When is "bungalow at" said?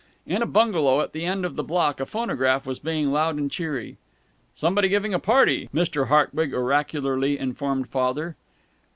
0.47-1.13